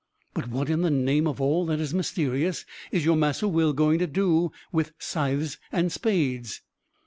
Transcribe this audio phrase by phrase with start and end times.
[0.33, 3.99] "But what, in the name of all that is mysterious, is your 'Massa Will' going
[3.99, 6.63] to do with scythes and spades?"